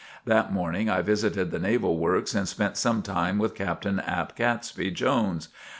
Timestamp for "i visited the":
0.89-1.59